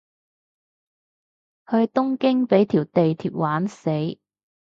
[1.69, 4.17] 去東京畀條地鐵玩死